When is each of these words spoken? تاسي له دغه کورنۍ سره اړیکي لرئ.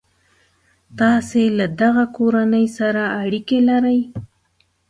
تاسي 0.99 1.43
له 1.57 1.65
دغه 1.81 2.03
کورنۍ 2.17 2.65
سره 2.77 3.03
اړیکي 3.23 3.59
لرئ. 3.69 3.99